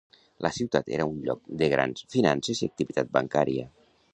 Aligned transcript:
La 0.43 0.49
ciutat 0.55 0.89
era 0.95 1.05
un 1.11 1.19
lloc 1.27 1.45
de 1.63 1.67
grans 1.75 2.07
finances 2.15 2.65
i 2.65 2.69
activitat 2.71 3.13
bancària. 3.19 3.69